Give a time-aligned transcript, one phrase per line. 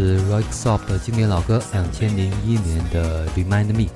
[0.00, 3.90] 自 Rock s o p 的经典老歌，两千零一年的 Remind Me，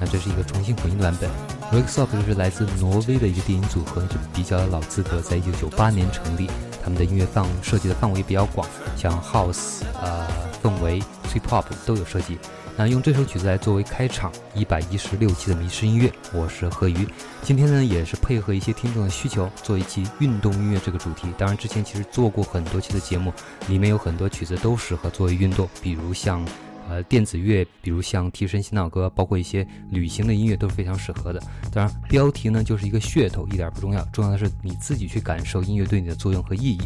[0.00, 1.30] 那这是一个重新混音的版本。
[1.70, 6.48] Rock s o p 就是来自挪威的一个电音组合，是比较老资格，在一九九八年成立。
[6.82, 8.66] 他们的音乐范设计的范围比较广，
[8.96, 10.26] 像 House、呃
[10.62, 10.98] 氛围、
[11.30, 12.38] Hip Hop 都有设计。
[12.80, 17.06] 那用这首曲子来作为开场，一百一十六期的迷失音乐，我是何宇。
[17.42, 21.28] 今天呢，也是配合一些听众的需求，做一期运动音乐这个主题。
[21.36, 23.34] 当然，之前其实做过很多期的节目，
[23.68, 26.42] 里面有很多曲子都适合作为运动，比如像
[26.88, 31.42] 呃电子乐，比如像提神醒脑歌，包括一些旅行的音乐都是非常适合的。
[31.70, 36.80] 当然，标题呢就是一个噱头，一点不重要，重要的是你自己去感受音乐对你的作用和意义。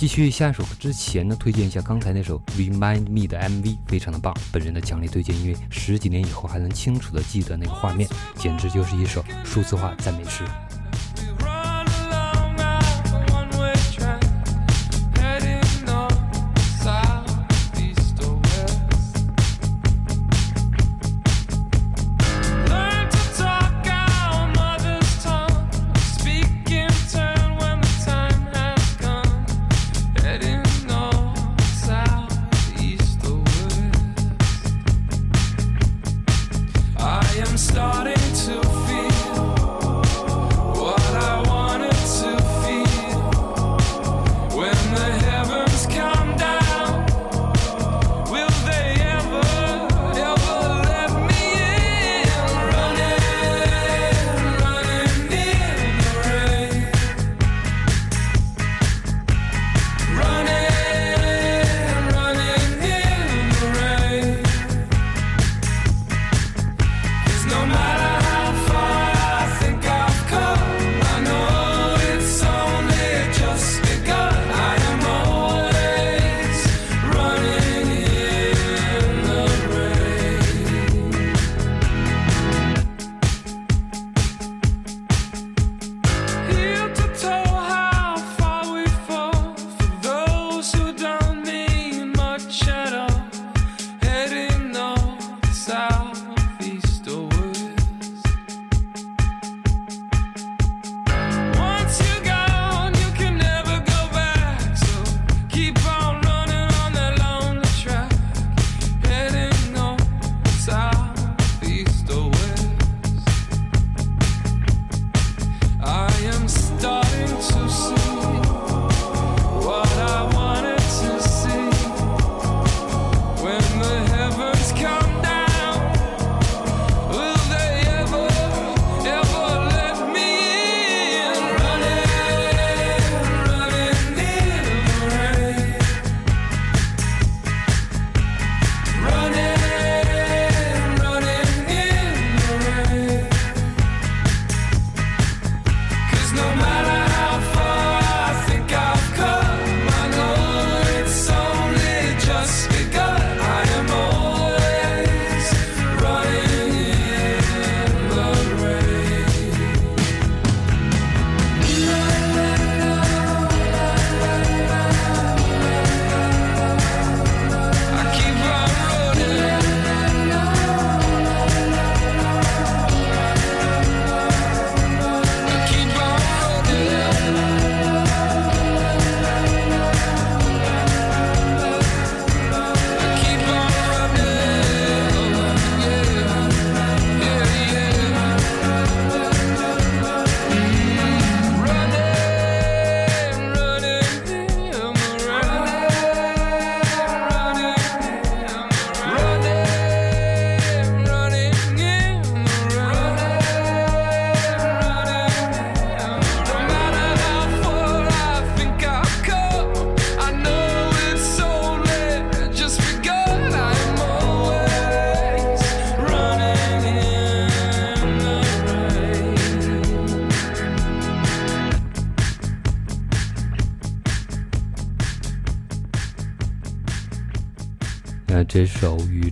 [0.00, 4.34] 继续下一首歌之前呢，推荐一下刚才那首《Remind Me》的 MV，非常的棒。
[4.50, 10.42] 本人的强烈推荐，因为十几年以后还能清楚的记得那个画面，简直就是一首数字化赞美诗。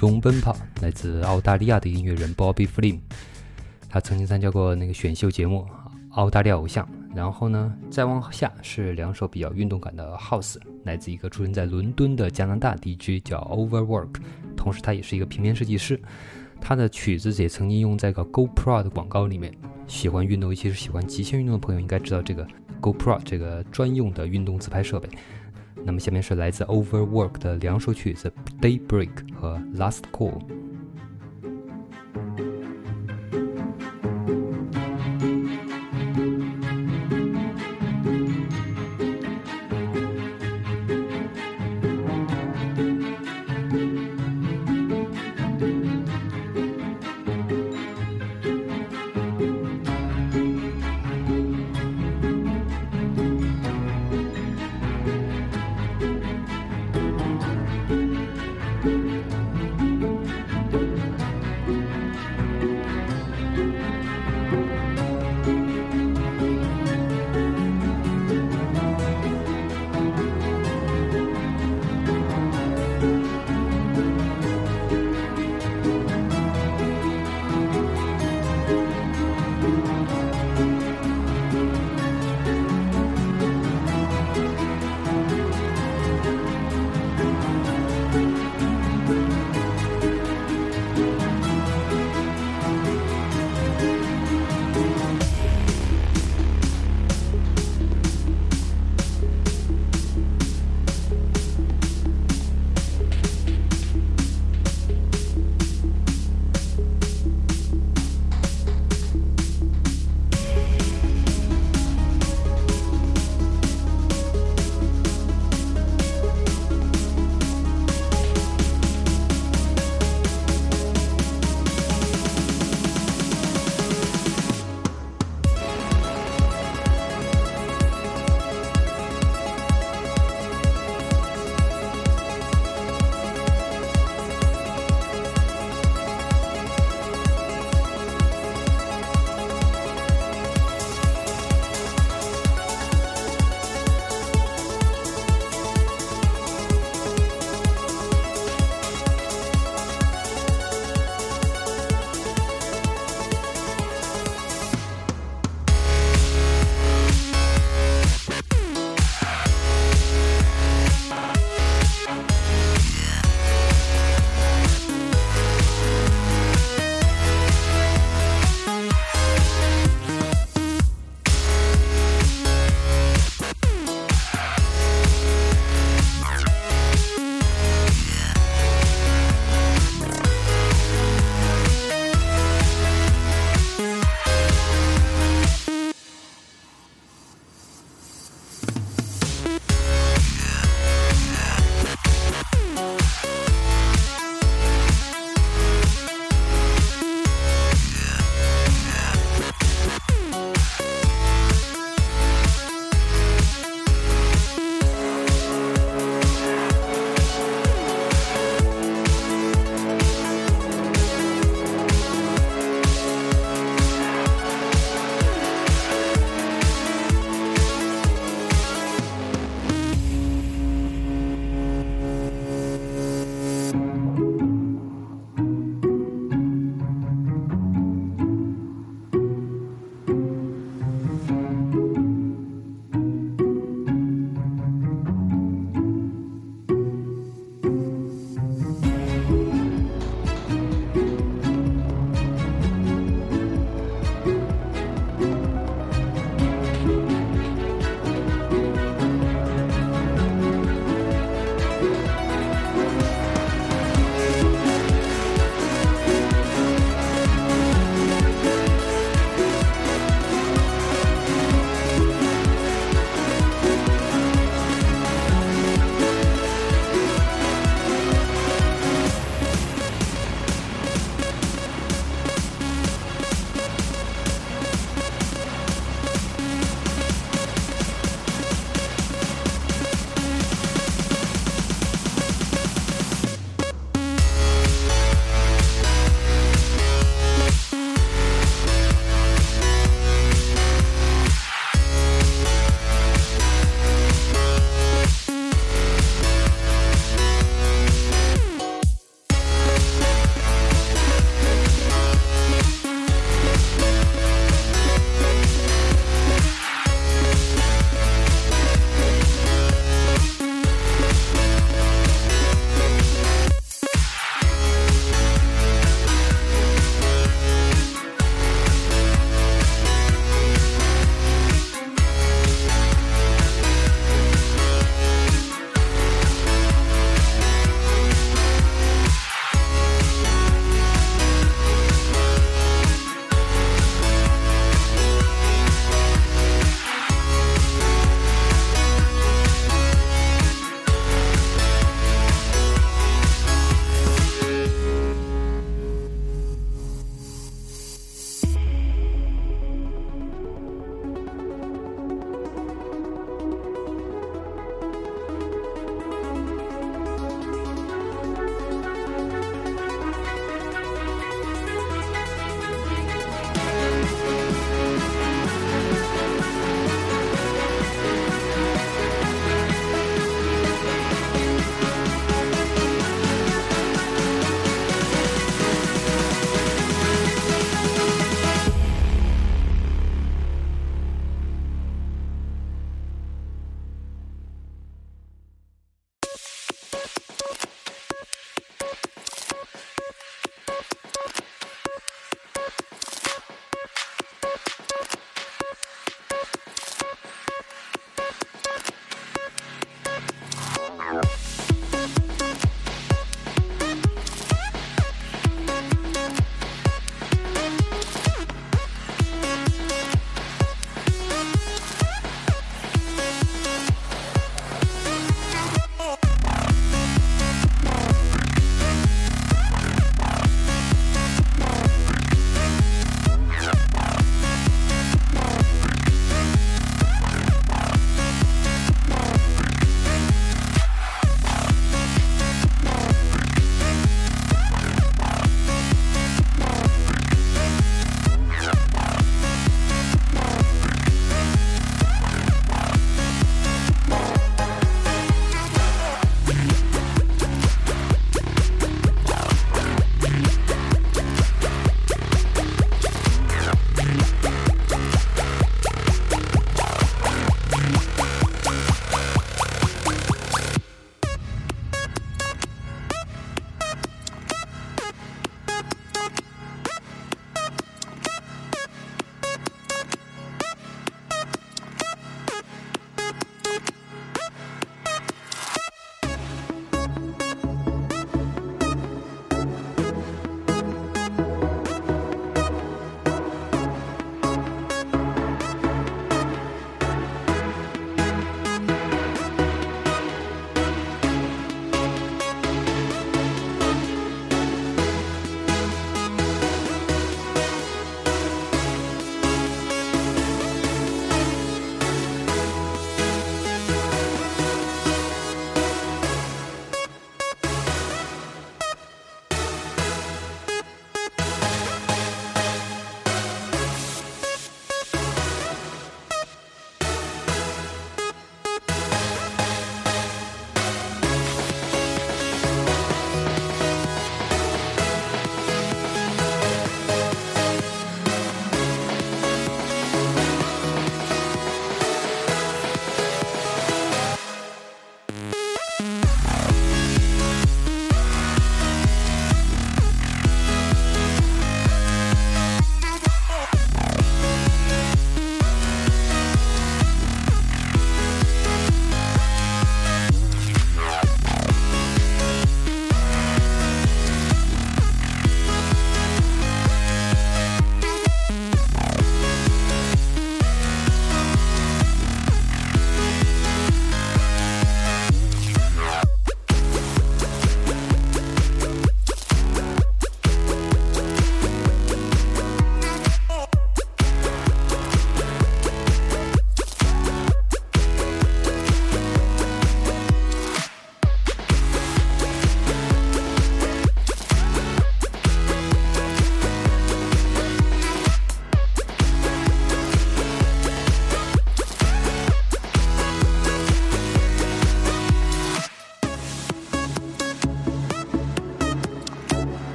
[0.00, 0.52] 中奔跑》
[0.82, 3.00] 来自澳大利亚的音乐人 Bobby Flynn，
[3.86, 5.58] 他曾经参加过那个选秀节目
[6.12, 6.86] 《澳大利亚偶像》。
[7.14, 14.14] 然后呢，再往下是两首比较运动感的 House，来自一个出生在伦敦的加拿大 DJ 叫 Overwork，
[14.56, 16.00] 同时他也是一个平面设计师。
[16.62, 19.52] 他的曲子也曾经用在个 GoPro 的广告里面。
[19.86, 22.46] 喜欢运动，尤其是喜欢极限运动的朋友，应该知道这个
[22.80, 25.10] GoPro 这个专用的运动自拍设备。
[25.84, 30.40] 那么下面是来自 Overwork 的两首曲子，Daybreak 和 Last Call。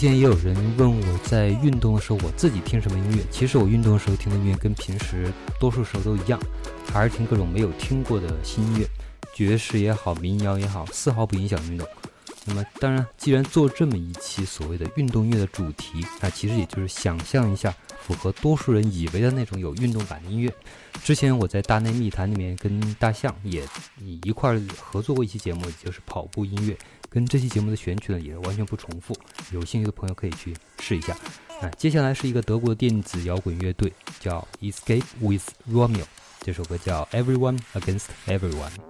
[0.00, 6.40] 之前也有人问我在运动的时候我自己听什么音乐，其实我运动的时候听的音乐跟平时多数时候都一样，
[6.90, 8.88] 还是听各种没有听过的新音乐，
[9.34, 11.86] 爵士也好，民谣也好，丝毫不影响运动。
[12.46, 20.52] 那么，当然，既然做这么一期所谓的运动乐的主题，那其实也就是想象一下符合多数人以为的那种有运动感的音乐。
[21.02, 23.62] 之前我在大内密谈里面跟大象也
[24.22, 26.76] 一块合作过一期节目，就是跑步音乐，
[27.08, 29.16] 跟这期节目的选曲呢也是完全不重复。
[29.52, 31.16] 有兴趣的朋友可以去试一下。
[31.62, 36.04] 那接下来是一个德国电子摇滚乐队，叫 Escape with Romeo，
[36.40, 38.89] 这首歌叫 Everyone Against Everyone。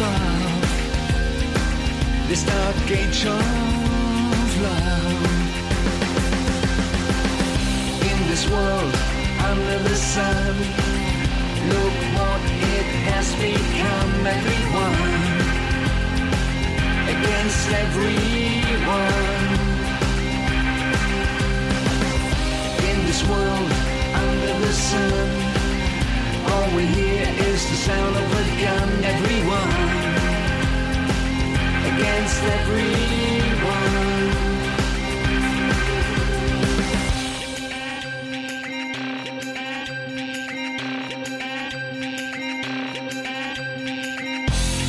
[0.00, 0.62] Above.
[2.28, 5.22] This dark age of love.
[8.10, 8.94] In this world,
[9.48, 10.56] under the sun,
[11.72, 12.40] look what
[12.76, 14.26] it has become.
[14.38, 15.10] Everyone
[17.14, 19.48] against everyone.
[22.90, 23.70] In this world,
[24.22, 25.49] under the sun,
[26.52, 28.88] all we hear is the sound of a gun.
[29.04, 29.72] Everyone
[31.90, 33.96] against everyone.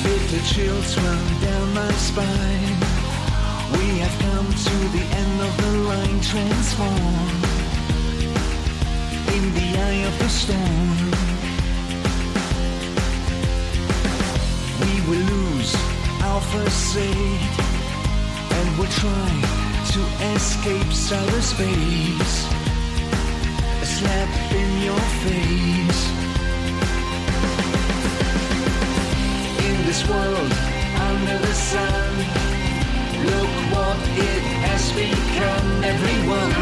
[0.03, 2.77] Bitter chills run down my spine.
[3.75, 7.45] We have come to the end of the line, transformed
[9.35, 11.30] in the eye of the storm.
[16.51, 17.41] Sight,
[18.51, 19.31] and we'll try
[19.93, 20.01] to
[20.35, 22.35] escape cyberspace.
[23.81, 26.01] A slap in your face.
[29.65, 30.51] In this world
[31.09, 32.13] under the sun.
[33.29, 35.83] Look what it has become.
[35.83, 36.53] Everyone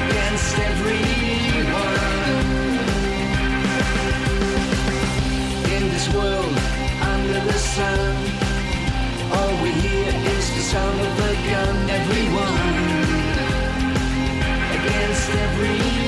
[0.00, 1.20] against everyone.
[5.72, 6.79] In this world
[7.32, 8.16] under the sun,
[9.32, 11.90] all we hear is the sound of a gun.
[11.90, 12.56] Everyone
[14.74, 15.99] against everyone.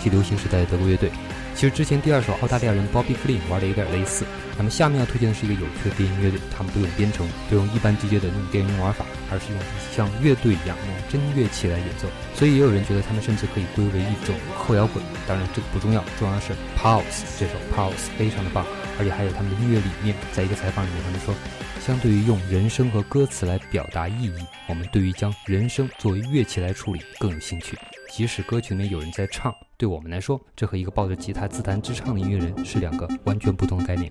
[0.00, 1.10] 成器流行时代的德国乐队。
[1.54, 4.24] 其实之前第二首澳大利亚人 Bobby Flynn 玩的有点类似。
[4.56, 9.60] 那么下面要推荐的是一个有趣的电音乐队，他们不用编程，不用一般 DJ 的那种电音玩法，而是用
[9.94, 12.08] 像乐队一样用真乐器来演奏。
[12.34, 15.02] 所以也有人觉得他们甚至可以归为一种后摇滚。
[15.26, 18.64] 当然这个不重要，重要的是 Pulse 这首 Pulse 非常的棒，
[18.98, 20.14] 而且还有他们的音乐理念。
[20.32, 21.34] 在一个采访里面，他们说。
[21.80, 24.32] 相对于用人声和歌词来表达意义，
[24.68, 27.76] 我们对于将人声作为乐器来处理更有兴趣。
[28.10, 34.10] 即使歌曲里面有人在唱，对我们来说，这和一个抱着吉他自弹自唱的音乐人是两个完全不同的概念。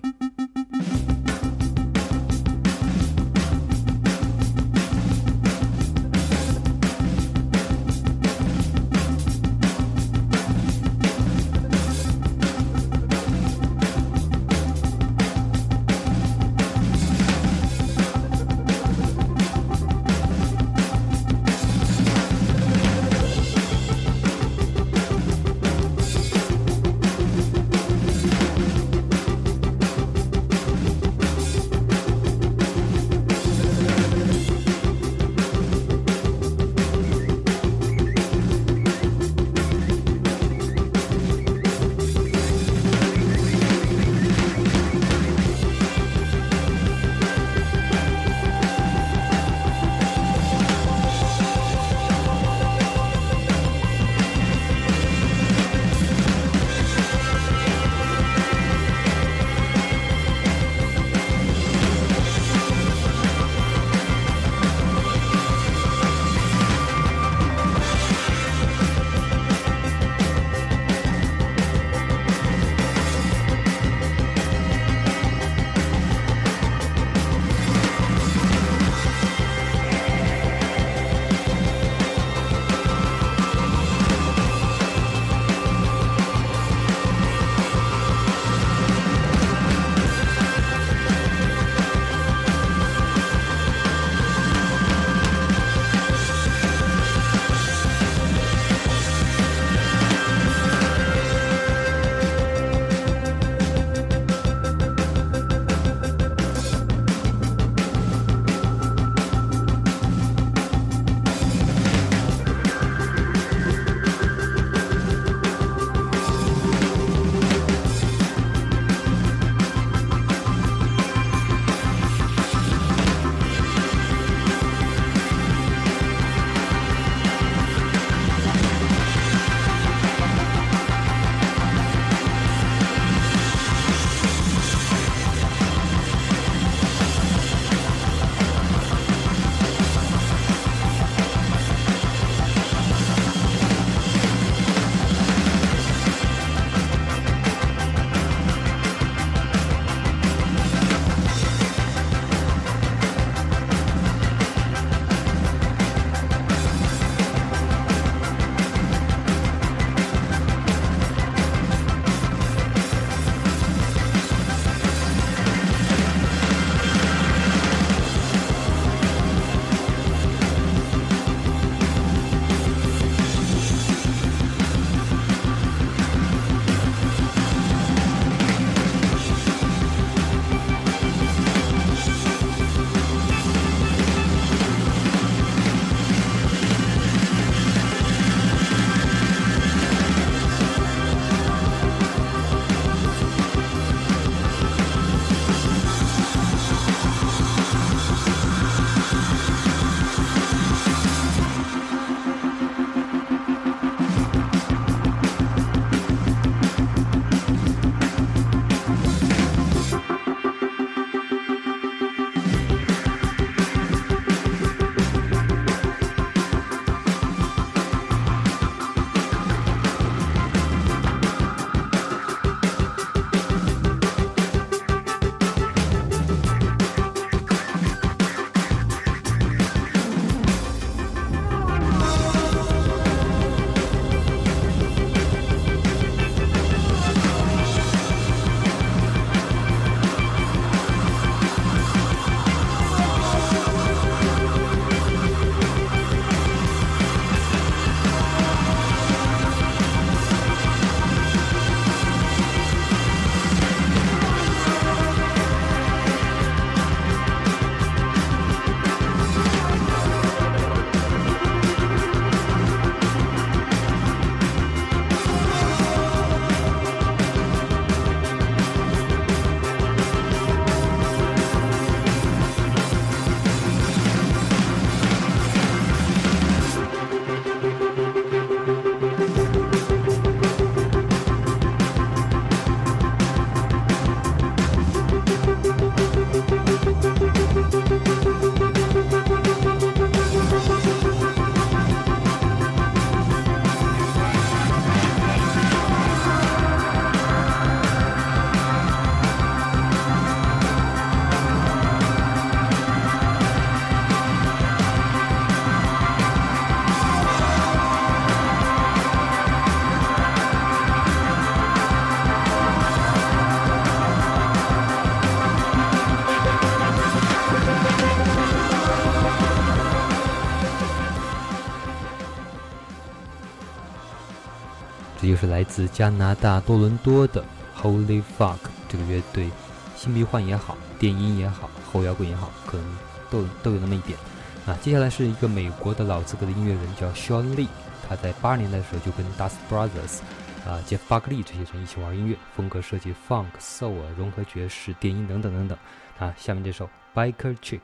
[325.88, 327.44] 加拿大多伦多的
[327.76, 329.50] Holy Fuck 这个乐队，
[329.96, 332.96] 新迷幻也好，电音也好，后摇滚也好，可能
[333.30, 334.18] 都都有那么一点。
[334.66, 337.68] 啊，接下来是一个美国的老资格的音乐人叫 Sean Lee，
[338.08, 340.20] 他在八十年代的时候就跟 Dust Brothers、
[340.68, 345.78] 啊 Jeff Buckley 这些人一起玩音乐，风格设计 Funk、Soul 融合爵士、电音等等等等。
[346.18, 347.80] 啊，下面这首 Biker Chick。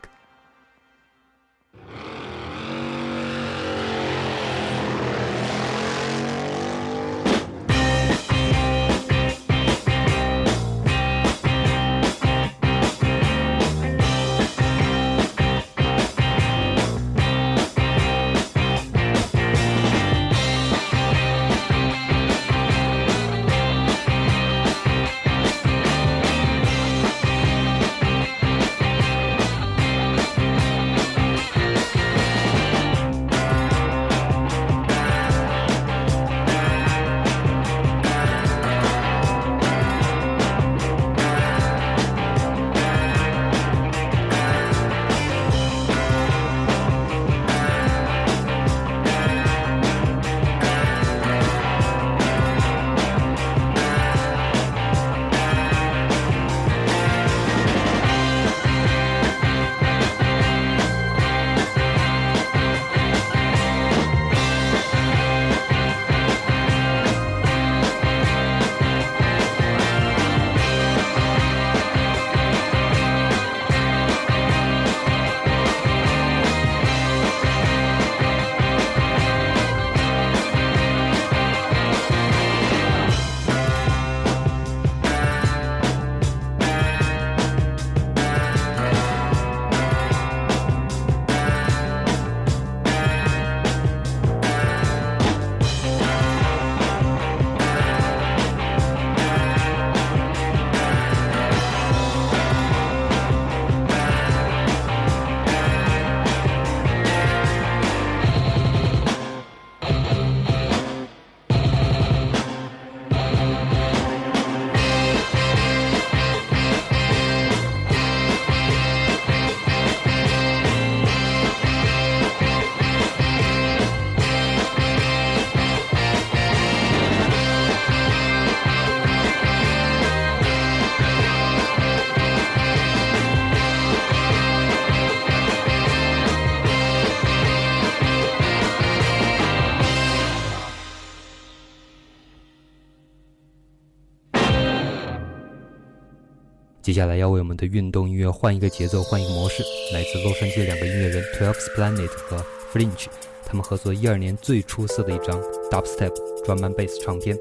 [146.97, 149.63] 接下来要为我们的运动音乐换一个节奏，换一个模式。
[149.93, 153.05] 来自洛杉矶的两个音乐人 Twelve's Planet 和 Fringe，
[153.45, 155.39] 他们合作一二年最出色的一张
[155.71, 156.15] Dubstep
[156.47, 157.37] 专门 Bass 唱片《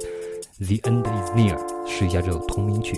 [0.57, 1.55] The End Is Near》，
[1.87, 2.97] 试一下这首同名曲。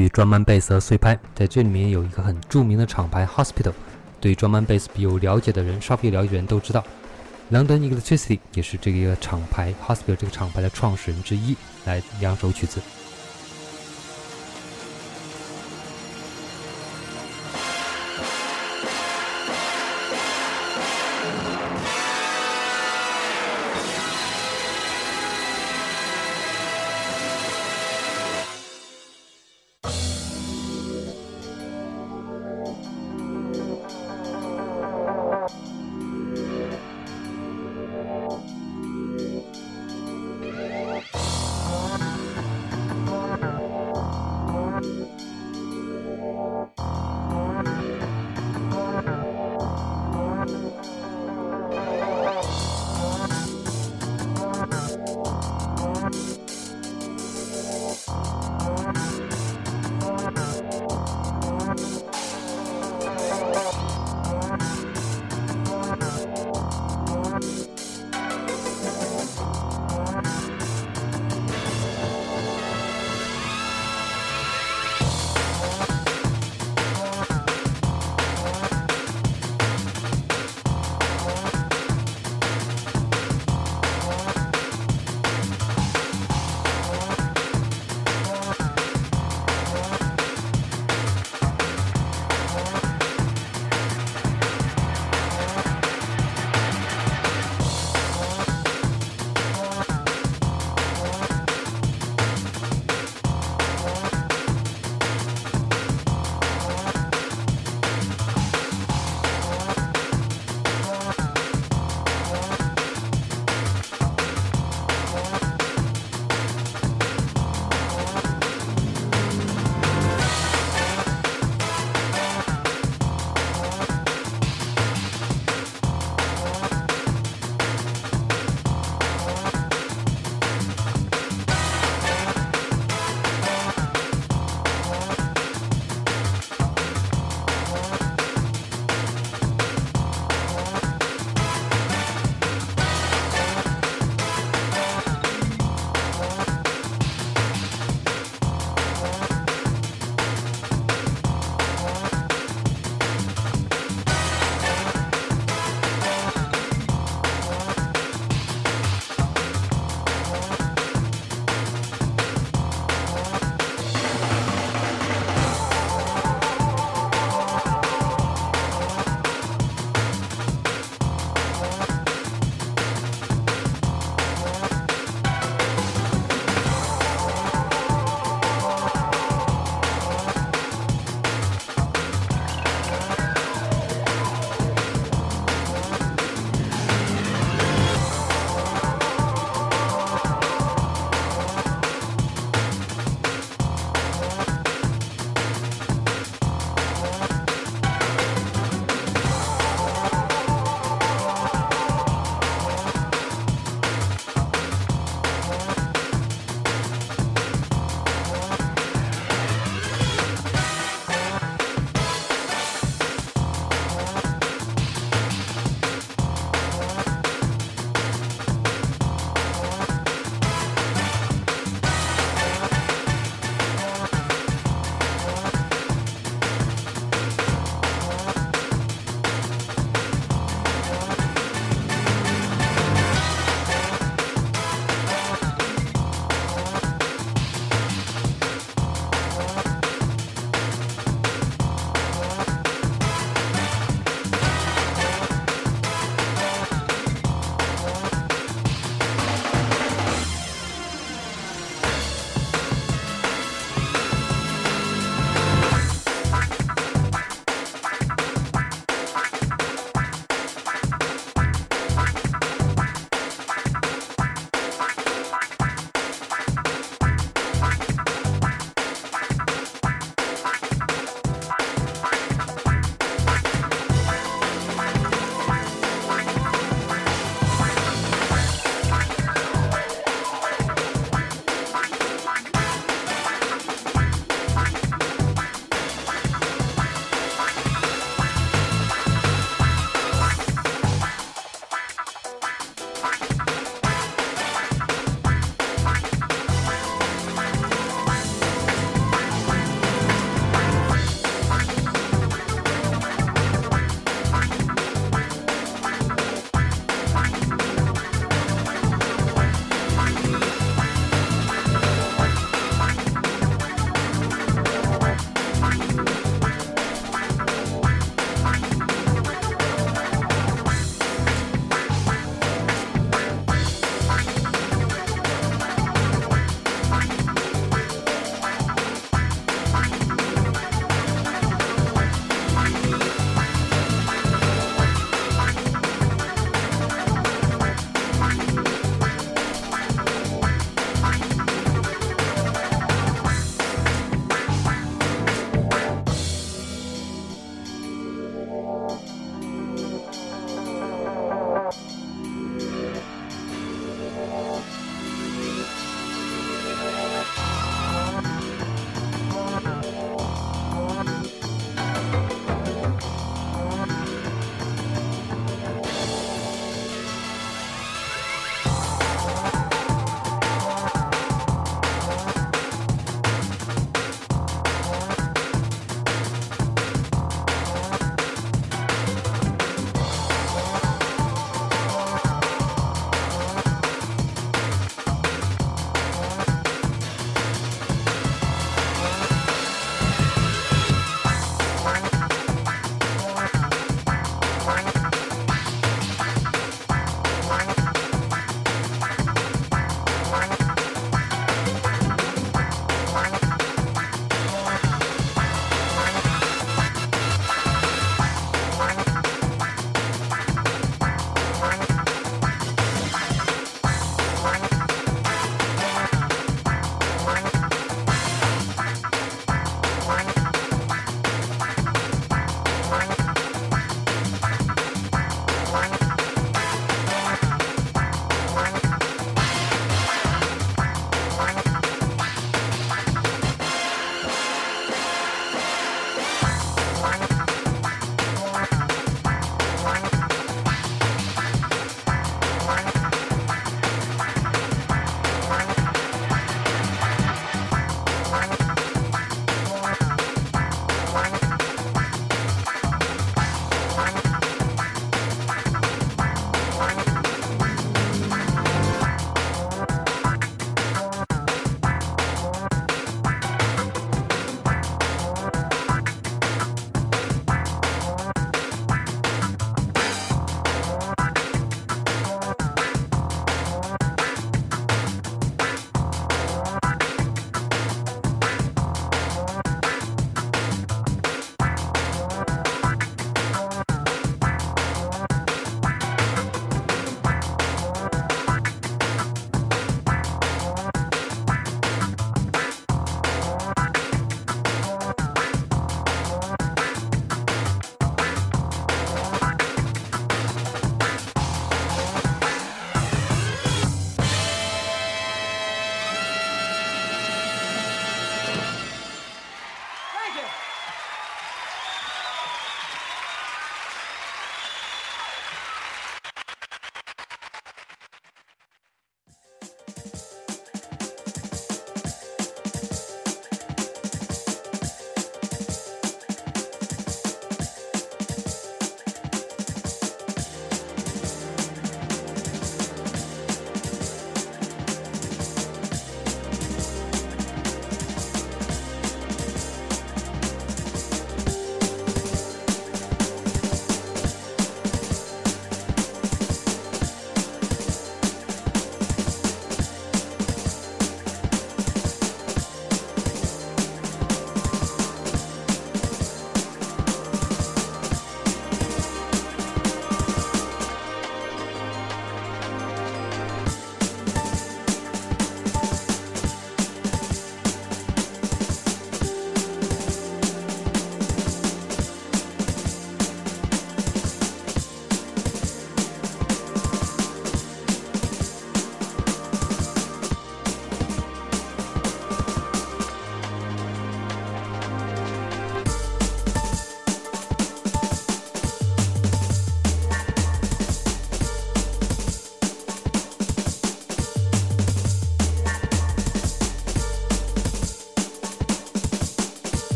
[0.00, 3.72] 与 drum and bass 和碎拍，在这里面有一个很著名的厂牌 Hospital，
[4.20, 6.82] 对 drum and bass 有了解的人，稍微了解的人都知道
[7.52, 12.80] ，London Electricity 也是这个厂牌 Hospital 这个厂牌的创始人之一，来两首曲子。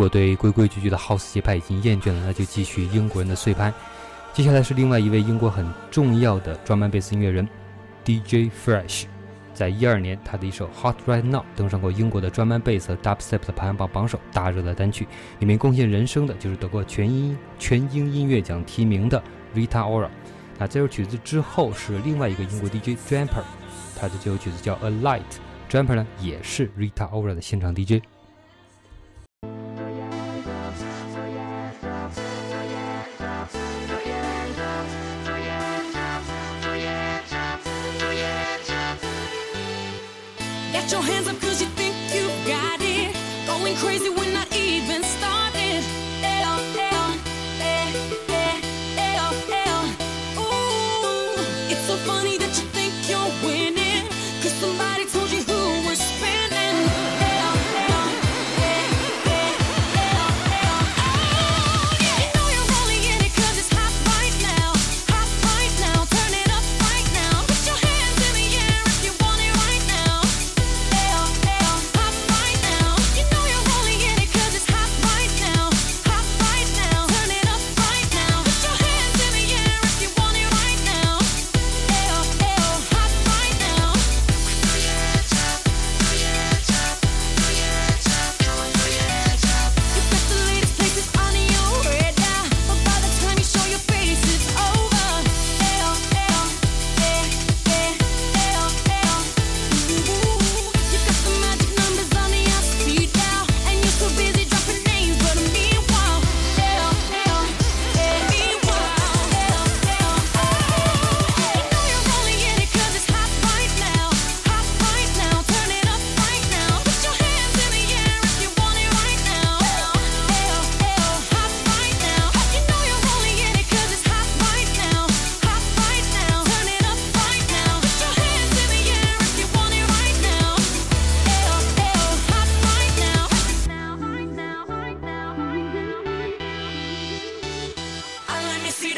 [0.00, 3.70] 果对规规矩矩的 House 节拍已经厌倦了，那就继续英国人的碎拍。
[4.32, 7.46] 接下来是另外一位英国很重要的专门贝斯音乐人
[8.02, 9.04] DJ Fresh。
[9.52, 15.06] 在一二年，他的一首《Hot Right Now》登上过英国的专门贝斯和 Dubstep 的排行榜榜首，大热的单曲。
[15.38, 19.22] 里面贡献人声的就是得过全英全英音乐奖提名的
[19.54, 20.08] Rita Ora。
[20.56, 23.44] 那这首曲子之后是另外一个英国 DJ Dramper，
[23.98, 25.20] 他的这首曲子叫《A Light》
[25.70, 28.02] ，Dramper 呢也是 Rita Ora 的现场 DJ。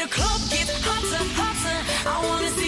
[0.03, 2.62] the club gets hotter, hotter, I wanna see.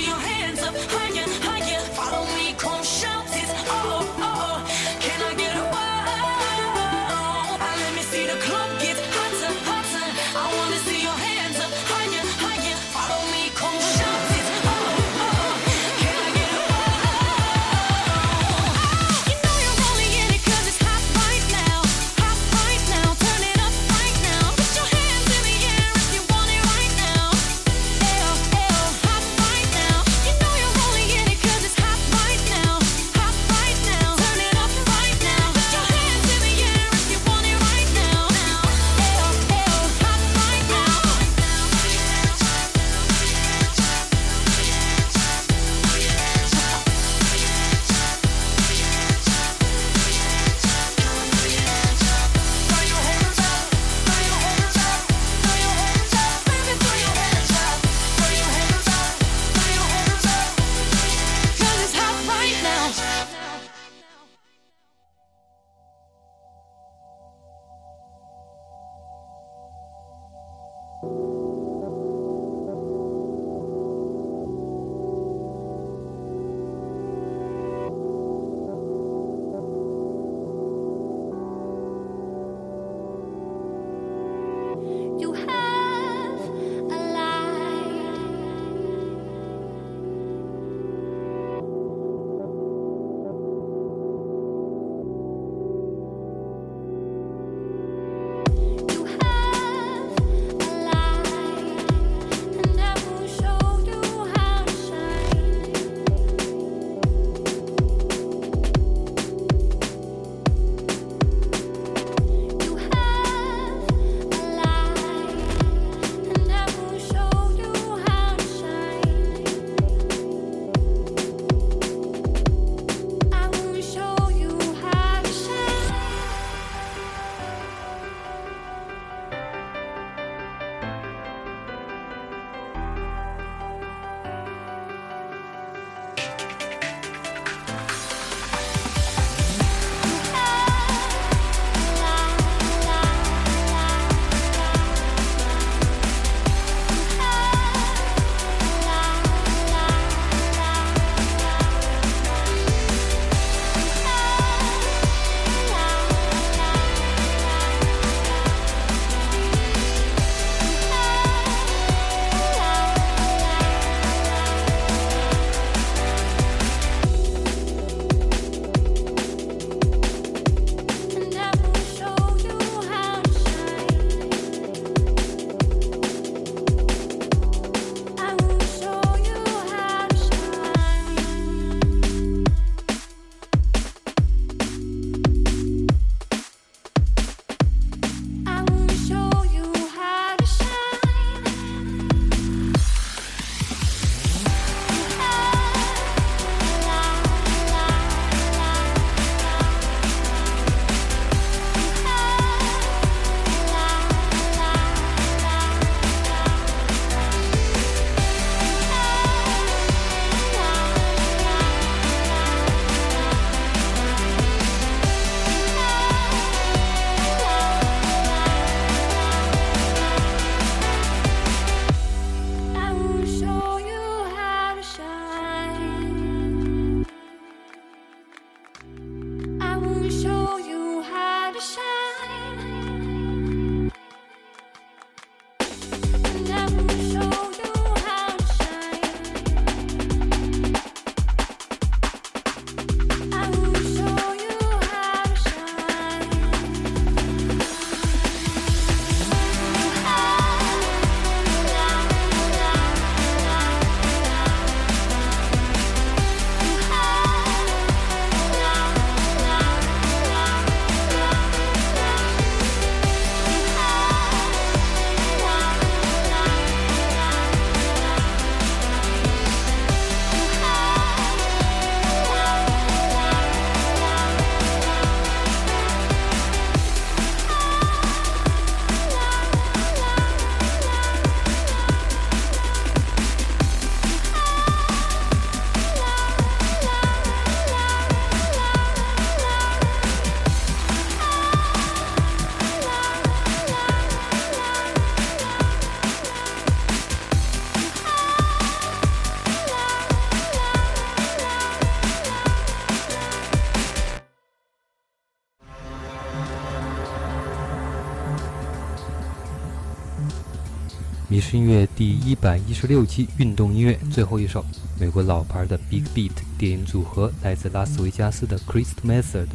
[311.45, 314.65] 迷失音乐》第一百一十六期运动音乐最后一首，
[314.99, 319.45] 美国老牌的 Big Beat 电音组合来自拉斯维加斯的 Chris Method，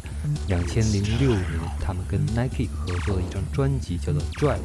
[0.47, 1.45] 两千零六年
[1.81, 4.59] 他们跟 Nike 合作了一张专辑，叫做 Drive。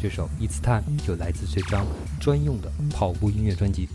[0.00, 1.84] 这首 It's Time 就来自这张
[2.20, 3.88] 专用的跑步音乐专辑。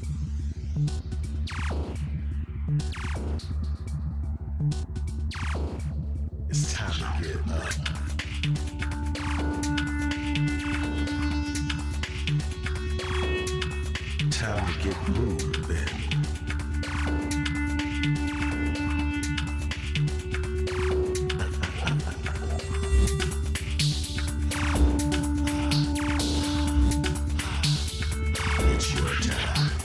[28.86, 29.82] It's your time.